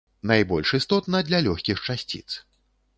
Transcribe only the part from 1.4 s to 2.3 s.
лёгкіх часціц.